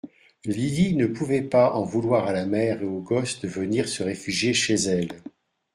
Lydie 0.47 0.95
ne 0.97 1.05
pouvait 1.05 1.43
pas 1.43 1.73
en 1.73 1.83
vouloir 1.83 2.25
à 2.25 2.33
la 2.33 2.47
mère 2.47 2.81
et 2.81 2.85
au 2.85 3.01
gosse 3.01 3.39
de 3.39 3.47
venir 3.47 3.87
se 3.87 4.01
réfugier 4.01 4.51
chez 4.51 4.73
elle. 4.73 5.11